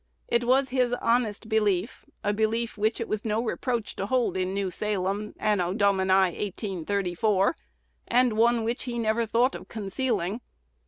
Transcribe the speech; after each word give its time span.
It 0.27 0.45
was 0.45 0.69
his 0.69 0.93
honest 0.93 1.47
belief, 1.47 2.05
a 2.23 2.33
belief 2.33 2.75
which 2.75 2.99
it 2.99 3.07
was 3.07 3.23
no 3.23 3.43
reproach 3.43 3.95
to 3.97 4.07
hold 4.07 4.35
at 4.35 4.47
New 4.47 4.71
Salem, 4.71 5.35
Anno 5.37 5.75
Domini 5.75 6.11
1834, 6.41 7.55
and 8.07 8.33
one 8.33 8.63
which 8.63 8.85
he 8.85 8.97
never 8.97 9.27
thought 9.27 9.53
of 9.53 9.67
concealing. 9.67 10.41